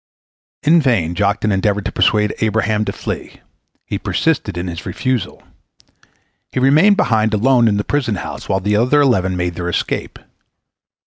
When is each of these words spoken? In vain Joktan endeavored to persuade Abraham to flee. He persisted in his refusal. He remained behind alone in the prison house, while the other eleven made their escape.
In 0.63 0.81
vain 0.81 1.13
Joktan 1.13 1.51
endeavored 1.51 1.85
to 1.85 1.91
persuade 1.91 2.33
Abraham 2.39 2.85
to 2.85 2.91
flee. 2.91 3.41
He 3.85 3.99
persisted 3.99 4.57
in 4.57 4.65
his 4.65 4.83
refusal. 4.87 5.43
He 6.51 6.59
remained 6.59 6.97
behind 6.97 7.35
alone 7.35 7.67
in 7.67 7.77
the 7.77 7.83
prison 7.83 8.15
house, 8.15 8.49
while 8.49 8.61
the 8.61 8.75
other 8.75 9.01
eleven 9.01 9.37
made 9.37 9.53
their 9.53 9.69
escape. 9.69 10.17